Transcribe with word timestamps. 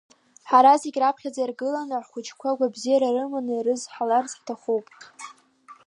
Ҳара 0.49 0.73
зегь 0.81 0.97
раԥхьаӡа 1.01 1.41
иргыланы, 1.43 1.97
ҳхәыҷқәа 2.05 2.47
агәабзиара 2.51 3.09
рыманы 3.15 3.53
ирызҳаларц 3.55 4.31
ҳҭахуп. 4.39 4.85